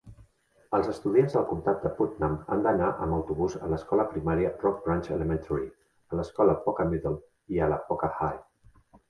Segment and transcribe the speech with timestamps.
[0.75, 5.11] Els estudiants del comtat de Putnam han d'anar amb autobús a l'escola primària Rock Branch
[5.19, 5.69] Elementary,
[6.15, 7.15] a l'escola Poca Middle
[7.59, 8.43] i a la Poca High.